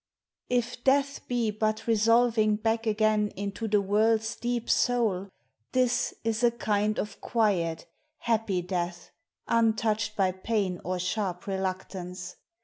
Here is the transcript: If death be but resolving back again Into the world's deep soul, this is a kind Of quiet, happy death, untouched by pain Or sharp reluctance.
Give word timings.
If 0.49 0.83
death 0.83 1.27
be 1.27 1.51
but 1.51 1.85
resolving 1.85 2.55
back 2.55 2.87
again 2.87 3.27
Into 3.35 3.67
the 3.67 3.81
world's 3.83 4.35
deep 4.35 4.67
soul, 4.67 5.29
this 5.73 6.15
is 6.23 6.41
a 6.43 6.49
kind 6.49 6.97
Of 6.97 7.21
quiet, 7.21 7.85
happy 8.17 8.63
death, 8.63 9.11
untouched 9.47 10.15
by 10.15 10.31
pain 10.31 10.81
Or 10.83 10.97
sharp 10.97 11.45
reluctance. 11.45 12.37